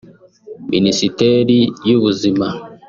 [0.71, 2.47] Minisiteri y’Ubuzima